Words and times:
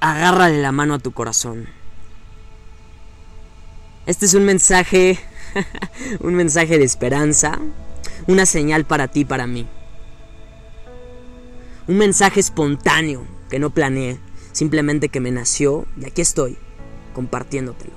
agárrale 0.00 0.60
la 0.60 0.72
mano 0.72 0.94
a 0.94 0.98
tu 0.98 1.12
corazón. 1.12 1.68
Este 4.06 4.26
es 4.26 4.34
un 4.34 4.44
mensaje, 4.44 5.18
un 6.20 6.34
mensaje 6.34 6.78
de 6.78 6.84
esperanza, 6.84 7.58
una 8.26 8.46
señal 8.46 8.84
para 8.84 9.08
ti, 9.08 9.24
para 9.24 9.46
mí. 9.46 9.66
Un 11.86 11.98
mensaje 11.98 12.40
espontáneo 12.40 13.26
que 13.50 13.58
no 13.58 13.70
planeé, 13.70 14.18
simplemente 14.52 15.08
que 15.08 15.20
me 15.20 15.30
nació 15.30 15.86
y 15.96 16.06
aquí 16.06 16.22
estoy, 16.22 16.58
compartiéndotelo. 17.14 17.92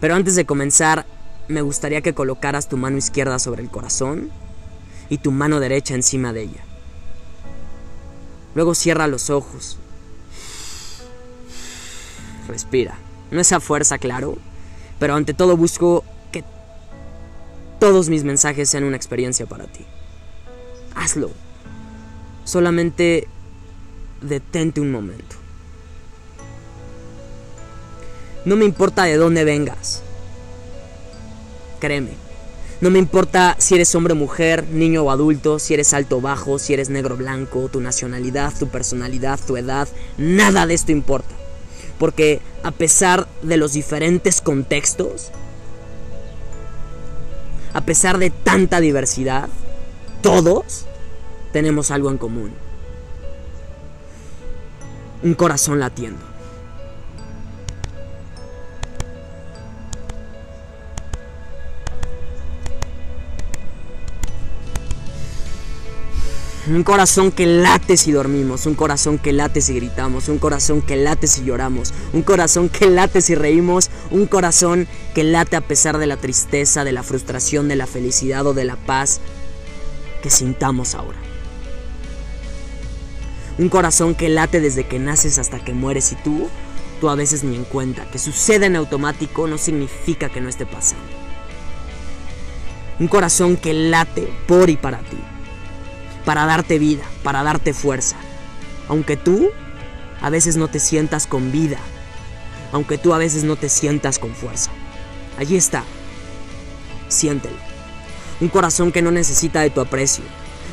Pero 0.00 0.14
antes 0.14 0.36
de 0.36 0.46
comenzar, 0.46 1.06
me 1.48 1.62
gustaría 1.62 2.02
que 2.02 2.14
colocaras 2.14 2.68
tu 2.68 2.76
mano 2.76 2.96
izquierda 2.96 3.38
sobre 3.38 3.62
el 3.62 3.70
corazón 3.70 4.30
y 5.08 5.18
tu 5.18 5.32
mano 5.32 5.58
derecha 5.58 5.94
encima 5.94 6.32
de 6.32 6.42
ella. 6.42 6.64
Luego 8.54 8.74
cierra 8.74 9.06
los 9.06 9.30
ojos. 9.30 9.78
Respira. 12.48 12.96
No 13.30 13.40
es 13.40 13.52
a 13.52 13.60
fuerza, 13.60 13.98
claro, 13.98 14.38
pero 14.98 15.14
ante 15.14 15.34
todo 15.34 15.56
busco 15.56 16.02
que 16.32 16.42
todos 17.78 18.08
mis 18.08 18.24
mensajes 18.24 18.68
sean 18.68 18.84
una 18.84 18.96
experiencia 18.96 19.46
para 19.46 19.66
ti. 19.66 19.84
Hazlo. 20.94 21.30
Solamente 22.44 23.28
detente 24.22 24.80
un 24.80 24.90
momento. 24.90 25.36
No 28.44 28.56
me 28.56 28.64
importa 28.64 29.04
de 29.04 29.16
dónde 29.16 29.44
vengas. 29.44 30.02
Créeme. 31.80 32.12
No 32.80 32.90
me 32.90 32.98
importa 32.98 33.56
si 33.58 33.74
eres 33.74 33.94
hombre 33.94 34.12
o 34.12 34.16
mujer, 34.16 34.64
niño 34.68 35.02
o 35.02 35.10
adulto, 35.10 35.58
si 35.58 35.74
eres 35.74 35.92
alto 35.92 36.18
o 36.18 36.20
bajo, 36.20 36.58
si 36.58 36.72
eres 36.72 36.90
negro 36.90 37.16
o 37.16 37.18
blanco, 37.18 37.68
tu 37.68 37.80
nacionalidad, 37.80 38.52
tu 38.56 38.68
personalidad, 38.68 39.38
tu 39.44 39.56
edad. 39.56 39.88
Nada 40.16 40.66
de 40.66 40.74
esto 40.74 40.92
importa. 40.92 41.37
Porque 41.98 42.40
a 42.62 42.70
pesar 42.70 43.26
de 43.42 43.56
los 43.56 43.72
diferentes 43.72 44.40
contextos, 44.40 45.30
a 47.72 47.80
pesar 47.82 48.18
de 48.18 48.30
tanta 48.30 48.80
diversidad, 48.80 49.48
todos 50.22 50.86
tenemos 51.52 51.90
algo 51.90 52.10
en 52.10 52.18
común. 52.18 52.52
Un 55.22 55.34
corazón 55.34 55.80
latiendo. 55.80 56.27
Un 66.68 66.82
corazón 66.82 67.32
que 67.32 67.46
late 67.46 67.96
si 67.96 68.12
dormimos, 68.12 68.66
un 68.66 68.74
corazón 68.74 69.16
que 69.16 69.32
late 69.32 69.62
si 69.62 69.72
gritamos, 69.72 70.28
un 70.28 70.38
corazón 70.38 70.82
que 70.82 70.96
late 70.96 71.26
si 71.26 71.42
lloramos, 71.42 71.94
un 72.12 72.20
corazón 72.20 72.68
que 72.68 72.90
late 72.90 73.22
si 73.22 73.34
reímos, 73.34 73.88
un 74.10 74.26
corazón 74.26 74.86
que 75.14 75.24
late 75.24 75.56
a 75.56 75.62
pesar 75.62 75.96
de 75.96 76.06
la 76.06 76.18
tristeza, 76.18 76.84
de 76.84 76.92
la 76.92 77.02
frustración, 77.02 77.68
de 77.68 77.76
la 77.76 77.86
felicidad 77.86 78.46
o 78.46 78.52
de 78.52 78.66
la 78.66 78.76
paz 78.76 79.20
que 80.22 80.28
sintamos 80.28 80.94
ahora. 80.94 81.16
Un 83.56 83.70
corazón 83.70 84.14
que 84.14 84.28
late 84.28 84.60
desde 84.60 84.86
que 84.86 84.98
naces 84.98 85.38
hasta 85.38 85.64
que 85.64 85.72
mueres 85.72 86.12
y 86.12 86.16
tú, 86.16 86.48
tú 87.00 87.08
a 87.08 87.14
veces 87.14 87.44
ni 87.44 87.56
en 87.56 87.64
cuenta. 87.64 88.04
Que 88.10 88.18
suceda 88.18 88.66
en 88.66 88.76
automático 88.76 89.46
no 89.46 89.56
significa 89.56 90.28
que 90.28 90.42
no 90.42 90.50
esté 90.50 90.66
pasando. 90.66 91.06
Un 93.00 93.08
corazón 93.08 93.56
que 93.56 93.72
late 93.72 94.28
por 94.46 94.68
y 94.68 94.76
para 94.76 94.98
ti 94.98 95.16
para 96.28 96.44
darte 96.44 96.78
vida, 96.78 97.04
para 97.22 97.42
darte 97.42 97.72
fuerza. 97.72 98.16
Aunque 98.86 99.16
tú 99.16 99.48
a 100.20 100.28
veces 100.28 100.58
no 100.58 100.68
te 100.68 100.78
sientas 100.78 101.26
con 101.26 101.50
vida, 101.50 101.78
aunque 102.70 102.98
tú 102.98 103.14
a 103.14 103.18
veces 103.18 103.44
no 103.44 103.56
te 103.56 103.70
sientas 103.70 104.18
con 104.18 104.34
fuerza. 104.34 104.70
Allí 105.38 105.56
está. 105.56 105.84
Siéntelo. 107.08 107.56
Un 108.42 108.48
corazón 108.48 108.92
que 108.92 109.00
no 109.00 109.10
necesita 109.10 109.62
de 109.62 109.70
tu 109.70 109.80
aprecio, 109.80 110.22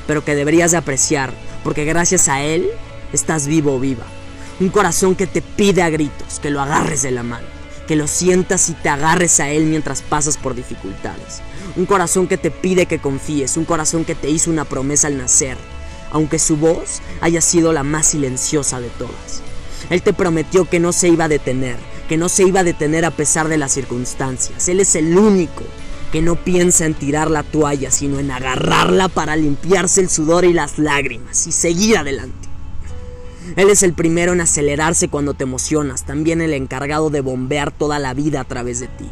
pero 0.08 0.26
que 0.26 0.36
deberías 0.36 0.72
de 0.72 0.78
apreciar, 0.78 1.34
porque 1.64 1.86
gracias 1.86 2.28
a 2.28 2.42
él 2.42 2.68
estás 3.14 3.48
vivo 3.48 3.76
o 3.76 3.80
viva. 3.80 4.04
Un 4.60 4.68
corazón 4.68 5.16
que 5.16 5.26
te 5.26 5.42
pide 5.42 5.84
a 5.84 5.90
gritos 5.90 6.42
que 6.42 6.50
lo 6.50 6.60
agarres 6.60 7.02
de 7.02 7.12
la 7.12 7.24
mano, 7.24 7.48
que 7.88 7.96
lo 7.96 8.08
sientas 8.08 8.68
y 8.68 8.74
te 8.74 8.90
agarres 8.90 9.40
a 9.40 9.48
él 9.48 9.64
mientras 9.68 10.02
pasas 10.02 10.36
por 10.36 10.54
dificultades. 10.54 11.42
Un 11.76 11.86
corazón 11.86 12.28
que 12.28 12.38
te 12.38 12.52
pide 12.52 12.86
que 12.86 13.00
confíes, 13.00 13.58
un 13.58 13.66
corazón 13.66 14.06
que 14.06 14.16
te 14.16 14.30
hizo 14.30 14.50
una 14.50 14.66
promesa 14.66 15.08
al 15.08 15.18
nacer, 15.18 15.58
aunque 16.12 16.40
su 16.40 16.56
voz 16.56 17.02
haya 17.22 17.42
sido 17.42 17.74
la 17.74 17.84
más 17.84 18.08
silenciosa 18.08 18.80
de 18.80 18.90
todas. 18.90 19.42
Él 19.90 20.02
te 20.02 20.14
prometió 20.14 20.66
que 20.66 20.80
no 20.80 20.94
se 20.94 21.10
iba 21.10 21.26
a 21.26 21.30
detener, 21.30 21.78
que 22.08 22.18
no 22.18 22.30
se 22.30 22.44
iba 22.44 22.62
a 22.62 22.64
detener 22.64 23.04
a 23.04 23.12
pesar 23.12 23.50
de 23.50 23.58
las 23.58 23.74
circunstancias. 23.74 24.70
Él 24.70 24.80
es 24.80 24.96
el 24.96 25.18
único 25.18 25.64
que 26.12 26.22
no 26.22 26.36
piensa 26.36 26.86
en 26.86 26.94
tirar 26.94 27.30
la 27.30 27.44
toalla, 27.44 27.92
sino 27.92 28.20
en 28.20 28.32
agarrarla 28.32 29.10
para 29.10 29.36
limpiarse 29.36 30.00
el 30.02 30.10
sudor 30.10 30.46
y 30.46 30.54
las 30.54 30.80
lágrimas 30.80 31.46
y 31.46 31.52
seguir 31.52 31.98
adelante. 31.98 32.48
Él 33.58 33.70
es 33.70 33.84
el 33.84 33.94
primero 33.94 34.34
en 34.34 34.42
acelerarse 34.42 35.08
cuando 35.08 35.34
te 35.34 35.44
emocionas, 35.44 36.06
también 36.06 36.42
el 36.42 36.54
encargado 36.54 37.10
de 37.10 37.22
bombear 37.22 37.72
toda 37.72 38.00
la 38.00 38.14
vida 38.14 38.40
a 38.40 38.46
través 38.46 38.80
de 38.80 38.88
ti. 38.88 39.10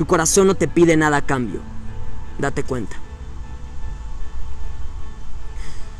Tu 0.00 0.06
corazón 0.06 0.46
no 0.46 0.54
te 0.54 0.66
pide 0.66 0.96
nada 0.96 1.18
a 1.18 1.26
cambio. 1.26 1.60
Date 2.38 2.62
cuenta. 2.62 2.96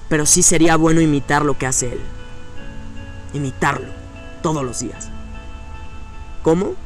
Pero 0.09 0.25
sí 0.25 0.43
sería 0.43 0.77
bueno 0.77 1.03
imitar 1.03 1.44
lo 1.44 1.59
que 1.59 1.66
hace 1.66 1.93
él. 1.93 2.00
Imitarlo 3.34 3.88
todos 4.43 4.65
los 4.65 4.81
días. 4.81 5.11
¿Cómo? 6.43 6.77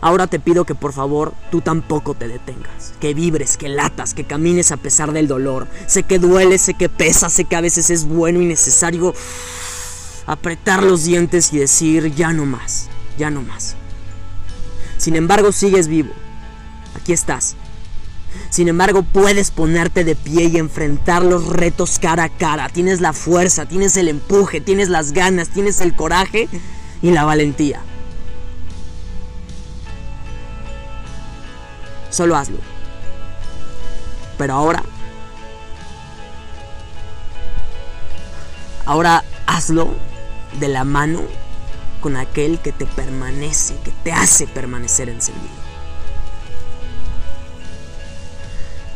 Ahora 0.00 0.26
te 0.26 0.40
pido 0.40 0.64
que 0.64 0.74
por 0.74 0.94
favor 0.94 1.34
tú 1.50 1.60
tampoco 1.60 2.14
te 2.14 2.26
detengas, 2.26 2.94
que 2.98 3.12
vibres, 3.12 3.58
que 3.58 3.68
latas, 3.68 4.14
que 4.14 4.24
camines 4.24 4.72
a 4.72 4.78
pesar 4.78 5.12
del 5.12 5.28
dolor. 5.28 5.68
Sé 5.86 6.04
que 6.04 6.18
duele, 6.18 6.56
sé 6.56 6.72
que 6.72 6.88
pesa, 6.88 7.28
sé 7.28 7.44
que 7.44 7.56
a 7.56 7.60
veces 7.60 7.90
es 7.90 8.06
bueno 8.06 8.40
y 8.40 8.46
necesario 8.46 9.12
apretar 10.24 10.82
los 10.82 11.04
dientes 11.04 11.52
y 11.52 11.58
decir 11.58 12.14
ya 12.14 12.32
no 12.32 12.46
más, 12.46 12.88
ya 13.18 13.30
no 13.30 13.42
más. 13.42 13.76
Sin 15.06 15.14
embargo, 15.14 15.52
sigues 15.52 15.86
vivo. 15.86 16.12
Aquí 16.96 17.12
estás. 17.12 17.54
Sin 18.50 18.66
embargo, 18.66 19.04
puedes 19.04 19.52
ponerte 19.52 20.02
de 20.02 20.16
pie 20.16 20.46
y 20.46 20.56
enfrentar 20.56 21.22
los 21.22 21.46
retos 21.46 22.00
cara 22.00 22.24
a 22.24 22.28
cara. 22.28 22.68
Tienes 22.70 23.00
la 23.00 23.12
fuerza, 23.12 23.66
tienes 23.66 23.96
el 23.96 24.08
empuje, 24.08 24.60
tienes 24.60 24.88
las 24.88 25.12
ganas, 25.12 25.50
tienes 25.50 25.80
el 25.80 25.94
coraje 25.94 26.48
y 27.02 27.12
la 27.12 27.24
valentía. 27.24 27.82
Solo 32.10 32.34
hazlo. 32.34 32.58
Pero 34.36 34.54
ahora... 34.54 34.82
Ahora 38.86 39.22
hazlo 39.46 39.94
de 40.58 40.66
la 40.66 40.82
mano 40.82 41.45
con 42.06 42.16
aquel 42.16 42.60
que 42.60 42.70
te 42.70 42.86
permanece, 42.86 43.76
que 43.82 43.90
te 43.90 44.12
hace 44.12 44.46
permanecer 44.46 45.08
encendido. 45.08 45.56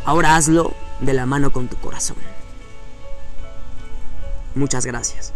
Ahora 0.05 0.37
hazlo 0.37 0.77
de 1.01 1.13
la 1.13 1.27
mano 1.27 1.51
con 1.51 1.67
tu 1.67 1.77
corazón. 1.79 2.19
Muchas 4.55 4.87
gracias. 4.87 5.33